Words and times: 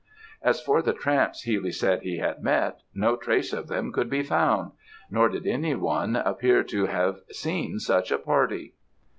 As 0.41 0.59
for 0.59 0.81
the 0.81 0.93
tramps 0.93 1.43
Healy 1.43 1.71
said 1.71 2.01
he 2.01 2.17
had 2.17 2.41
met, 2.41 2.79
no 2.95 3.15
trace 3.15 3.53
of 3.53 3.67
them 3.67 3.91
could 3.93 4.09
be 4.09 4.23
found, 4.23 4.71
nor 5.11 5.29
did 5.29 5.45
anyone 5.45 6.15
appear 6.15 6.63
to 6.63 6.87
have 6.87 7.19
seen 7.29 7.77
such 7.77 8.11
a 8.11 8.17
party. 8.17 8.73